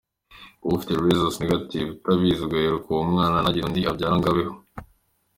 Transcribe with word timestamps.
Kuba 0.59 0.73
ufite 0.77 0.93
rhesus 0.99 1.35
negative 1.41 1.87
utabizi 1.91 2.41
ugaheruka 2.43 2.87
uwo 2.89 3.03
mwana 3.11 3.35
ntazagire 3.37 3.65
undi 3.67 3.81
abyara 3.91 4.15
ngo 4.17 4.27
abeho. 4.31 4.55